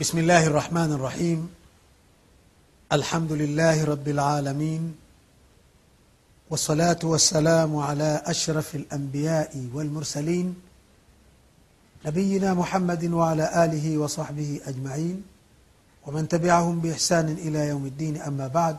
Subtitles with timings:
[0.00, 1.48] بسم الله الرحمن الرحيم.
[2.92, 4.94] الحمد لله رب العالمين.
[6.50, 10.54] والصلاة والسلام على أشرف الأنبياء والمرسلين.
[12.06, 15.22] نبينا محمد وعلى آله وصحبه أجمعين.
[16.06, 18.76] ومن تبعهم بإحسان إلى يوم الدين أما بعد.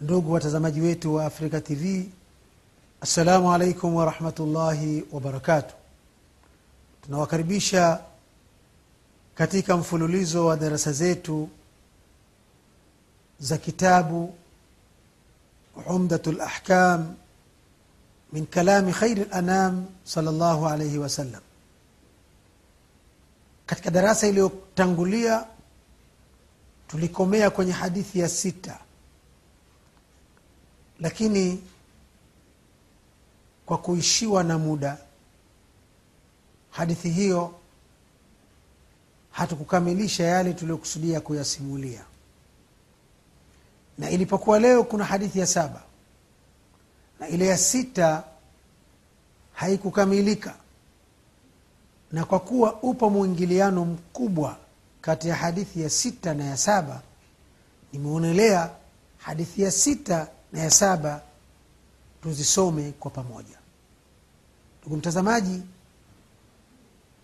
[0.00, 2.08] ndugu watazamaji wa afrika tv
[3.00, 5.74] assalamu alaikum warahmatullahi wabarakatu
[7.04, 8.00] tunawakaribisha
[9.34, 11.48] katika mfululizo wa darasa zetu
[13.40, 14.34] za kitabu
[15.86, 17.14] umdatu lahkam
[18.32, 21.42] min kalami khairi lanam sal llahu alaihi wasallam
[23.66, 25.46] katika darasa iliyotangulia
[26.88, 28.78] tulikomea kwenye hadithi ya sita.
[31.00, 31.62] Lakini
[33.66, 34.98] kwa kuishiwa na muda
[36.70, 37.54] hadithi hiyo
[39.32, 42.04] hatukukamilisha yale tuliyokusudia kuyasimulia.
[43.98, 45.82] Na ilipokuwa leo kuna hadithi ya saba.
[47.20, 48.24] Na ile ya sita
[49.54, 50.54] haikukamilika.
[52.12, 54.56] Na kwa kuwa upo mwingiliano mkubwa
[55.00, 57.02] kati ya hadithi ya sita na ya saba
[57.92, 58.70] nimeonelea
[59.18, 61.22] hadithi ya sita na ya saba
[62.22, 63.58] tuzisome kwa pamoja.
[64.80, 65.62] Ndugu mtazamaji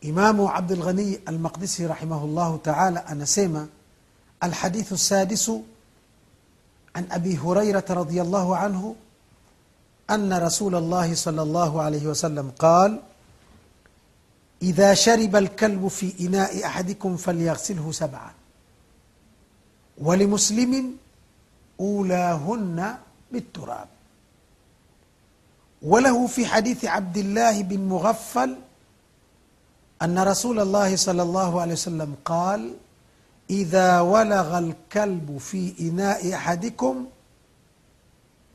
[0.00, 3.68] imamu abdulghani almaqdisi rahimahullahu taala anasema
[4.40, 5.62] alhadithu sadisu
[6.96, 8.94] عن أبي هريرة رضي الله عنه
[10.10, 13.00] أن رسول الله صلى الله عليه وسلم قال
[14.62, 18.32] إذا شرب الكلب في إناء أحدكم فليغسله سبعا.
[19.98, 20.96] ولمسلم
[21.80, 22.96] أولاهن
[23.32, 23.88] بالتراب.
[25.82, 28.56] وله في حديث عبد الله بن مغفل
[30.02, 32.74] أن رسول الله صلى الله عليه وسلم قال
[33.50, 37.06] إذا ولغ الكلب في إناء أحدكم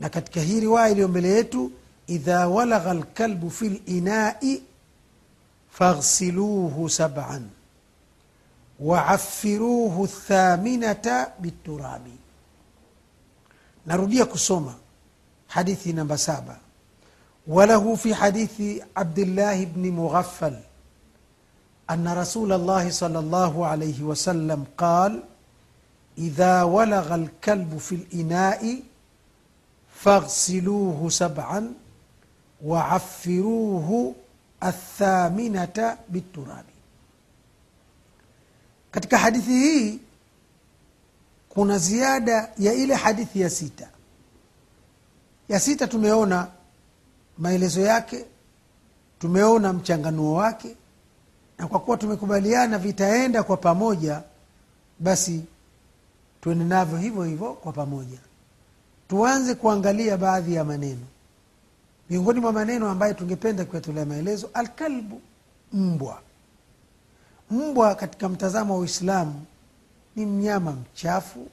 [0.00, 1.70] نكت كهي رواية اليوم بليتو
[2.08, 4.60] إذا ولغ الكلب في الإناء
[5.70, 7.48] فاغسلوه سبعا
[8.80, 12.06] وعفروه الثامنة بالتراب.
[13.86, 14.74] نروديا كسوما
[15.48, 16.56] حديث نمبر سابع
[17.46, 20.56] وله في حديث عبد الله بن مغفل
[21.89, 25.23] أن رسول الله صلى الله عليه وسلم قال
[26.17, 28.79] إذا ولغ الكلب في الإناء
[29.95, 31.73] فاغسلوه سبعا
[32.65, 34.15] وعفروه
[34.63, 36.65] الثامنة بالتراب
[38.91, 39.99] katika hadithi hii
[41.49, 43.89] kuna ziada ya ile hadithi ya sita
[45.49, 46.47] ya sita tumeona
[47.37, 48.25] maelezo yake
[49.19, 50.75] tumeona mchanganuo wake
[51.58, 54.22] na kwa kuwa tumekubaliana vitaenda kwa pamoja
[54.98, 55.44] basi
[56.40, 58.18] tuende navyo hivyo hivyo kwa pamoja.
[59.08, 61.06] Tuanze kuangalia baadhi ya maneno.
[62.10, 65.20] Miongoni mwa maneno ambayo tungependa kuyatolea maelezo alkalbu
[65.72, 66.20] mbwa.
[67.50, 69.44] Mbwa katika mtazamo wa uislamu
[70.16, 71.48] ni mnyama mchafu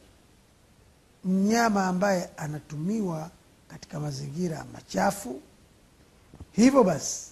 [1.25, 3.29] mnyama ambaye anatumiwa
[3.67, 5.41] katika mazingira machafu.
[6.51, 7.31] Hivyo basi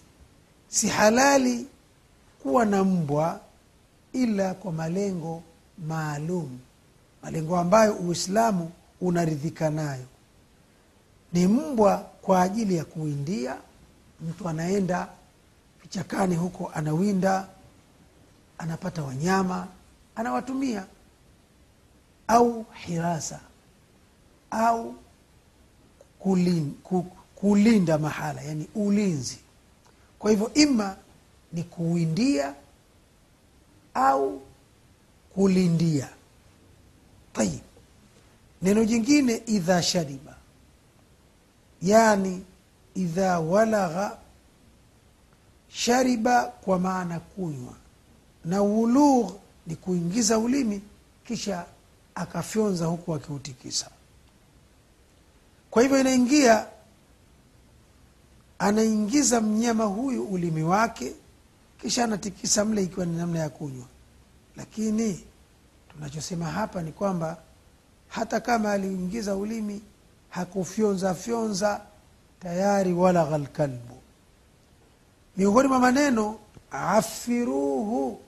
[0.67, 1.67] si halali
[2.43, 3.39] kuwa na mbwa
[4.13, 5.43] ila kwa malengo
[5.87, 6.59] maalum
[7.23, 8.71] malengo ambayo uislamu
[9.01, 10.05] unaridhika nayo.
[11.33, 13.57] Ni mbwa kwa ajili ya kuwindia.
[14.21, 15.07] Mtu anaenda
[15.81, 17.47] vichakani huko anawinda
[18.57, 19.67] anapata wanyama
[20.15, 20.85] anawatumia.
[22.27, 23.39] Au hirasa
[24.51, 24.95] au
[26.19, 26.73] kulin,
[27.35, 29.37] kulinda mahala yani ulinzi.
[30.19, 30.95] Kwa hivyo ima
[31.53, 32.53] ni kuwindia
[33.93, 34.41] au
[35.33, 36.09] kulindia.
[37.33, 37.61] Tayib
[38.61, 40.35] neno jingine idha shariba.
[41.81, 42.43] Yani
[42.95, 44.17] idha walagha
[45.69, 47.73] shariba kwa maana kunywa.
[48.45, 49.31] Na wulugh
[49.67, 50.81] ni kuingiza ulimi
[51.27, 51.65] kisha
[52.15, 53.89] akafyonza huku akiutikisa.
[55.71, 56.65] Kwa hivyo inaingia
[58.59, 61.13] anaingiza mnyama huyu ulimi wake
[61.83, 63.85] kisha anatikisa mle ikiwa ni namna ya kunywa.
[64.55, 65.23] Lakini
[65.91, 67.37] tunachosema hapa ni kwamba
[68.07, 69.81] hata kama aliingiza ulimi
[70.29, 71.81] hakufyonza fyonza
[72.39, 73.97] tayari walagha lkalbu
[75.37, 76.39] miongoni mwa maneno
[76.71, 78.19] afiruhu.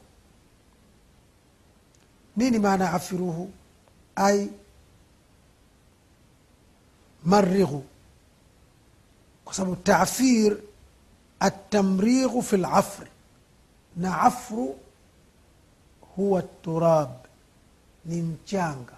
[2.37, 3.51] Nini maana afiruhu?
[4.15, 4.49] Ai
[7.23, 7.83] marighu
[9.45, 10.57] kwa sababu tafir
[11.39, 13.07] atamrighu fi lafri
[13.97, 14.75] na afru
[16.15, 17.09] huwa turab
[18.05, 18.93] ni mchanga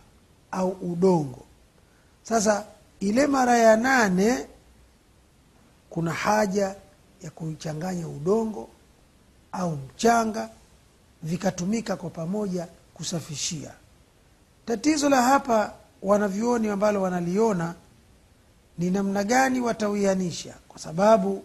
[0.51, 1.44] au udongo.
[2.23, 2.65] Sasa
[2.99, 4.47] ile mara ya nane
[5.89, 6.75] kuna haja
[7.21, 8.69] ya kuichanganya udongo
[9.51, 10.49] au mchanga
[11.23, 13.71] vikatumika kwa pamoja kusafishia.
[14.65, 17.75] Tatizo la hapa wanavyuoni ambalo wanaliona
[18.77, 21.44] ni namna gani watawianisha kwa sababu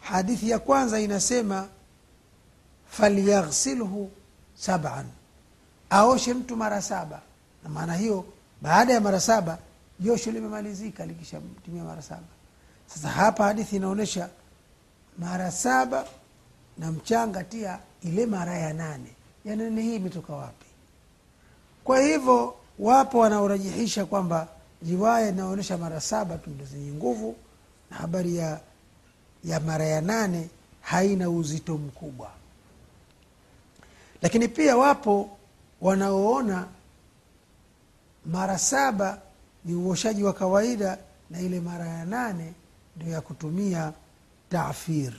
[0.00, 1.68] hadithi ya kwanza inasema
[2.90, 4.10] falyaghsilhu
[4.54, 5.06] saban.
[5.90, 7.20] Aoshe mtu mara saba.
[7.64, 8.24] Na maana hiyo
[8.62, 9.58] baada ya mara saba
[10.00, 12.26] josho limemalizika likishatimia mara saba.
[12.86, 14.28] Sasa hapa hadithi inaonyesha
[15.18, 16.04] mara saba
[16.78, 19.12] na mchanga tia ile mara ya nane.
[19.44, 20.66] Ya nane hii imetoka wapi?
[21.84, 24.48] Kwa hivyo wapo wanaorajihisha kwamba
[24.88, 27.36] riwaya inaonyesha mara saba tu ndo zenye nguvu
[27.90, 28.60] na habari ya
[29.44, 30.48] ya mara ya nane
[30.80, 32.30] haina uzito mkubwa
[34.22, 35.38] lakini pia wapo
[35.80, 36.66] wanaoona
[38.26, 39.20] mara saba
[39.64, 40.98] ni uoshaji wa kawaida
[41.30, 42.52] na ile mara ya nane
[42.96, 43.92] ndio ya kutumia
[44.50, 45.12] tafir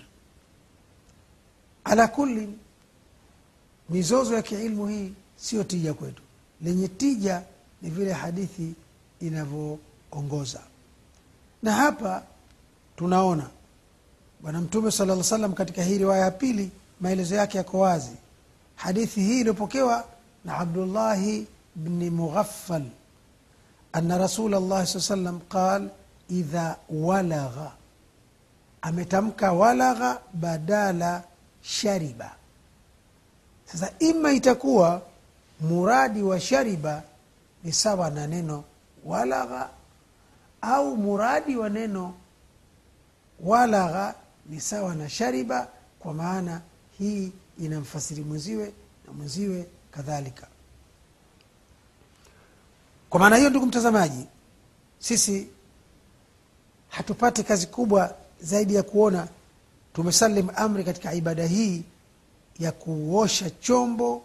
[1.84, 2.50] ala kulli
[3.90, 6.22] mizozo ya kiilmu hii sio tija kwetu.
[6.62, 7.42] Lenye tija
[7.82, 8.74] ni vile hadithi
[9.22, 10.60] inavyoongoza.
[11.64, 12.24] Na hapa
[12.96, 13.50] tunaona
[14.42, 16.72] bwana mtume sala lla salam katika hii riwaya ya pili
[17.02, 18.12] maelezo yake yako wazi
[18.76, 20.04] hadithi hii iliyopokewa
[20.46, 22.84] na abdullahi bni mughaffal
[23.94, 25.90] ana rasul llahi saa salam qal
[26.30, 27.72] idha walagha
[28.82, 31.24] ametamka walagha badala
[31.62, 32.32] shariba.
[33.66, 35.02] Sasa ima itakuwa
[35.62, 37.04] muradi wa shariba
[37.64, 38.64] ni sawa na neno
[39.06, 39.70] walagha
[40.62, 42.14] au muradi wa neno
[43.40, 44.16] walagha
[44.50, 45.68] ni sawa na shariba
[46.00, 46.62] kwa maana
[47.00, 47.32] hii
[47.66, 48.74] inamfasiri mwenziwe
[49.08, 50.48] na mwenziwe kadhalika.
[53.10, 54.26] Kwa maana hiyo ndugu mtazamaji
[55.00, 55.48] sisi
[56.90, 59.28] hatupati kazi kubwa zaidi ya kuona
[59.94, 61.84] tumesalim amri katika ibada hii
[62.60, 64.24] ya kuosha chombo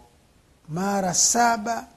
[0.69, 1.87] mara saba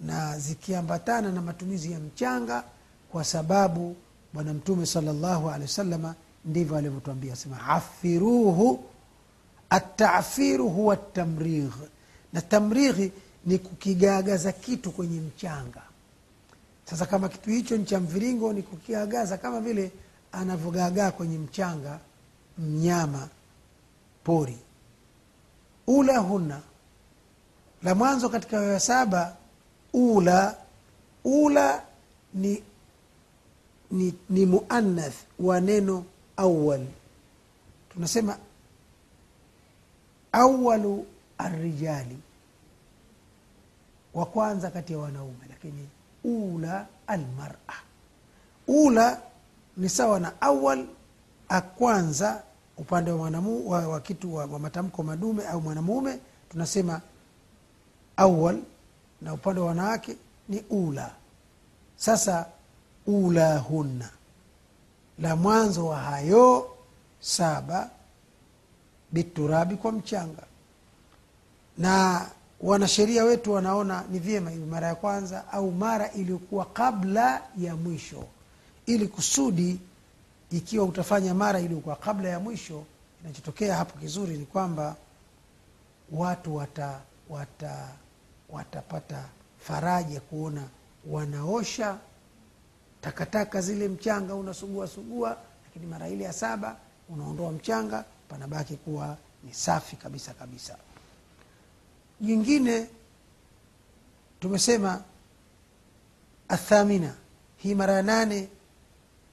[0.00, 2.64] na zikiambatana na matumizi ya mchanga
[3.12, 3.96] kwa sababu
[4.32, 8.84] bwana mtume salllahu alehi wasalama ndivyo alivyotwambia sema afiruhu
[9.70, 11.72] atafiru huwa tamrigh
[12.32, 13.12] na tamrighi
[13.46, 15.82] ni kukigaagaza kitu kwenye mchanga.
[16.84, 19.90] Sasa kama kitu hicho ni cha mviringo ni kukiagaza kama vile
[20.32, 21.98] anavyogaagaa kwenye mchanga
[22.58, 23.28] mnyama
[24.24, 24.58] pori.
[25.86, 26.60] Ula huna
[27.82, 29.36] la mwanzo katika ya saba
[29.92, 30.56] ula.
[31.24, 31.82] Ula
[32.34, 32.62] ni
[33.90, 36.04] ni, ni muannath wa neno
[36.36, 36.86] awal
[37.92, 38.36] tunasema
[40.32, 41.06] awalu
[41.38, 42.18] arrijali
[44.14, 45.88] wa kwanza kati ya wanaume lakini
[46.24, 47.54] ula almara.
[48.68, 49.20] Ula
[49.76, 50.86] ni sawa na awal
[51.48, 52.42] akwanza
[52.76, 56.18] upande wa, mwanamu, wa, wa kitu wa, wa matamko madume au mwanamume
[56.50, 57.00] tunasema
[58.16, 58.58] awal
[59.22, 60.16] na upande wa wanawake
[60.48, 61.10] ni ula.
[61.96, 62.46] Sasa
[63.06, 64.10] ula hunna
[65.18, 66.76] la mwanzo wa hayo
[67.20, 67.90] saba
[69.12, 70.42] biturabi kwa mchanga.
[71.78, 72.26] Na
[72.60, 78.24] wanasheria wetu wanaona ni vyema iwe mara ya kwanza au mara iliyokuwa kabla ya mwisho.
[78.86, 79.80] Ili kusudi
[80.50, 82.84] ikiwa utafanya mara iliyokuwa kabla ya mwisho
[83.24, 84.96] inachotokea hapo kizuri ni kwamba
[86.12, 87.88] watu wata wata
[88.50, 89.24] watapata
[89.58, 90.62] faraja kuona
[91.10, 91.98] wanaosha
[93.00, 96.76] takataka zile mchanga unasugua sugua lakini mara ile ya saba
[97.08, 100.76] unaondoa mchanga panabaki kuwa ni safi kabisa kabisa.
[102.20, 102.86] Jingine
[104.40, 105.02] tumesema
[106.48, 107.14] athamina
[107.56, 108.48] hii mara ya nane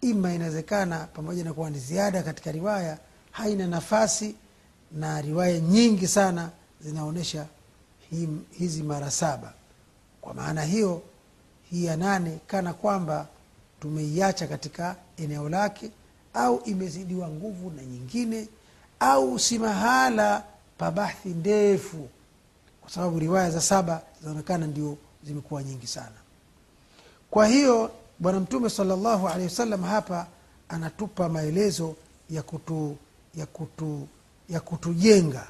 [0.01, 2.97] ima inawezekana pamoja na kuwa ni ziada katika riwaya
[3.31, 4.35] haina nafasi
[4.91, 6.49] na riwaya nyingi sana
[6.81, 7.45] zinaonyesha
[8.09, 9.53] hi, hizi mara saba.
[10.21, 11.01] Kwa maana hiyo
[11.69, 13.27] hii ya nane kana kwamba
[13.79, 15.91] tumeiacha katika eneo lake
[16.33, 18.47] au imezidiwa nguvu na nyingine
[18.99, 20.43] au si mahala
[20.77, 22.09] pa bahthi ndefu.
[22.81, 26.15] Kwa sababu riwaya za saba zinaonekana ndio zimekuwa nyingi sana.
[27.31, 30.27] Kwa hiyo bwana mtume salllahu alehi wasallam hapa
[30.69, 31.95] anatupa maelezo
[32.29, 32.97] ya kutu
[33.35, 34.07] ya kutu
[34.49, 35.47] ya kutujenga.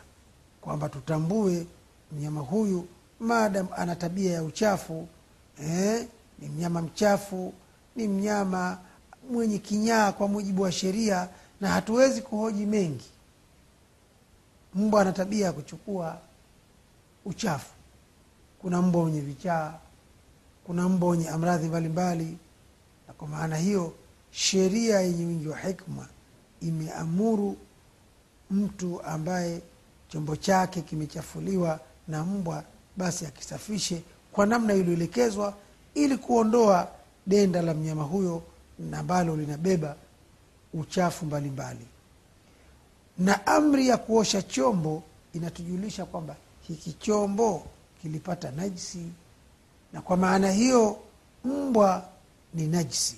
[0.61, 1.65] Kwamba tutambue
[2.11, 2.87] mnyama huyu
[3.19, 5.07] maadam ana tabia ya uchafu
[5.63, 6.07] eh,
[6.39, 7.53] ni mnyama mchafu
[7.95, 8.77] ni mnyama
[9.31, 11.27] mwenye kinyaa kwa mujibu wa sheria
[11.61, 13.05] na hatuwezi kuhoji mengi
[14.77, 16.17] mbwa ana tabia ya kuchukua
[17.25, 17.69] uchafu
[18.61, 19.73] kuna mbwa wenye vichaa
[20.65, 22.37] kuna mbwa wenye amradhi mbalimbali
[23.07, 23.93] na kwa maana hiyo
[24.31, 26.07] sheria yenye wingi wa hikma
[26.61, 27.57] imeamuru
[28.51, 29.61] mtu ambaye
[30.09, 32.63] chombo chake kimechafuliwa na mbwa
[32.97, 35.53] basi akisafishe kwa namna iliyoelekezwa
[35.93, 36.87] ili kuondoa
[37.27, 38.43] denda la mnyama huyo
[38.93, 39.95] ambalo linabeba
[40.73, 41.87] uchafu mbalimbali mbali.
[43.19, 46.35] Na amri ya kuosha chombo inatujulisha kwamba
[46.67, 47.65] hiki chombo
[48.01, 49.05] kilipata najisi.
[49.93, 50.99] Na kwa maana hiyo
[51.45, 52.09] mbwa
[52.53, 53.15] ni najisi.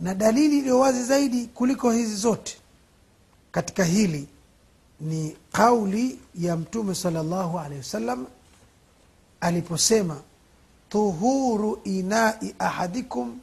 [0.00, 2.56] Na dalili iliyo wazi zaidi kuliko hizi zote
[3.52, 4.28] katika hili
[5.00, 8.26] ni kauli ya mtume salllahu alehi wasallam
[9.40, 10.20] aliposema
[10.88, 13.38] tuhuru inai ahadikum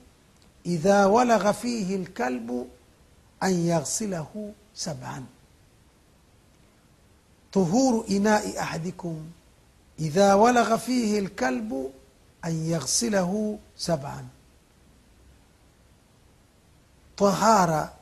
[0.64, 2.68] idha walagha fihi lkalbu
[3.40, 5.24] an yaghsilahu saban
[7.52, 9.18] tuhuru inai ahadikum
[9.98, 11.92] idha walagha fihi lkalbu
[12.42, 14.26] an yaghsilahu saban
[17.16, 17.94] tahara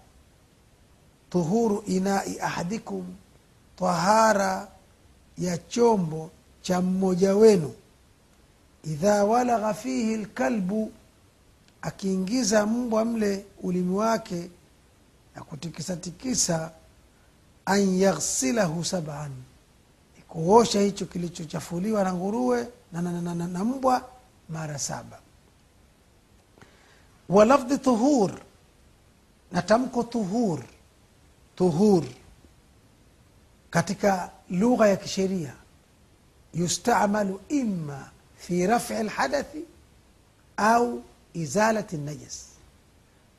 [1.29, 3.05] tuhuru inai ahadikum
[3.79, 4.67] tahara
[5.37, 7.73] ya chombo cha mmoja wenu.
[8.83, 10.91] idha walagha fihi lkalbu
[11.81, 14.49] akiingiza mbwa mle ulimi wake
[15.35, 16.71] na kutikisatikisa
[17.65, 19.31] an yaghsilahu saban.
[20.27, 24.09] Kuosha hicho kilichochafuliwa na nguruwe na, na, na, na, na mbwa
[24.49, 25.19] mara saba.
[27.29, 28.31] Walafdhi tuhur
[29.51, 30.63] na tamko tuhur
[31.55, 32.03] tuhur.
[33.69, 35.53] Katika lugha ya kisheria
[36.53, 39.65] yustamalu ima fi rafi lhadathi
[40.57, 42.45] au izalati najas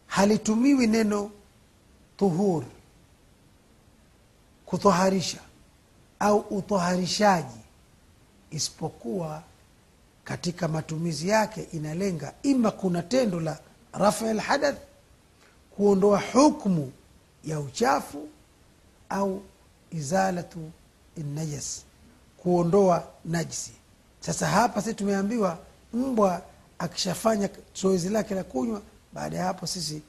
[0.06, 1.30] halitumiwi neno
[2.16, 2.64] tuhur.
[4.66, 5.38] Kutoharisha
[6.18, 7.58] au utoharishaji.
[8.50, 9.42] Isipokuwa
[10.24, 13.58] katika matumizi yake inalenga ima kuna tendo la
[13.92, 14.78] rafi lhadath
[15.76, 16.92] kuondoa hukmu
[17.44, 18.28] ya uchafu
[19.08, 19.42] au
[19.90, 20.70] izalatu
[21.34, 21.82] najas
[22.42, 23.72] kuondoa najisi.
[24.20, 25.58] Sasa hapa sisi tumeambiwa
[25.92, 26.42] mbwa
[26.78, 27.48] akishafanya
[27.82, 30.02] zoezi lake la kunywa baada ya hapo sisi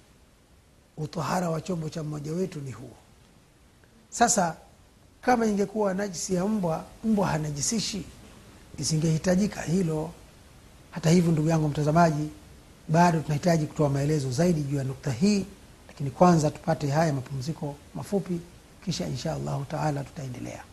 [0.98, 2.92] utohara wa chombo cha mmoja wetu ni huo.
[4.10, 4.56] Sasa
[5.22, 8.04] kama ingekuwa najisi ya mbwa mbwa hanajisishi
[8.80, 10.12] isingehitajika hilo.
[10.92, 12.30] Hata hivyo ndugu yangu mtazamaji
[12.90, 15.46] bado tunahitaji kutoa maelezo zaidi juu ya nukta hii
[15.88, 18.40] lakini kwanza tupate haya mapumziko mafupi
[18.86, 20.64] kisha insha allahu taala tutaendelea